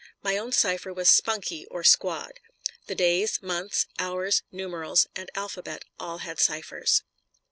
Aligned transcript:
My 0.23 0.35
own 0.35 0.51
cipher 0.51 0.91
was 0.91 1.09
"spunky" 1.11 1.67
or 1.67 1.83
"squad." 1.83 2.39
The 2.87 2.95
days, 2.95 3.39
months, 3.43 3.85
hours, 3.99 4.41
numerals, 4.51 5.05
and 5.15 5.29
alphabet 5.35 5.85
all 5.99 6.17
had 6.25 6.39
ciphers. 6.39 7.03